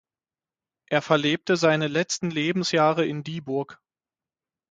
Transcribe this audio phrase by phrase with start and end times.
[0.89, 3.79] Er verlebte seine letzten Lebensjahre in Dieburg.